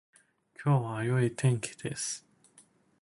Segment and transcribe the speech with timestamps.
[0.59, 2.25] 今日は良い天気です